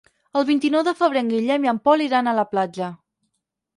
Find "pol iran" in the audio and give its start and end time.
1.89-2.31